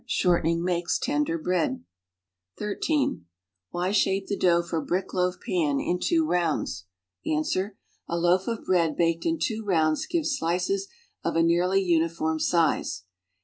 [0.07, 1.83] Shortening makes tender bread.
[2.57, 3.27] (13)
[3.69, 6.85] Why shape the dough for briek hjaf pan in two rounds?
[7.23, 7.55] Ans.
[8.09, 10.87] A loaf of bread baked ui Uvo rounds gi\es slices
[11.23, 13.03] of a nearly uniform size.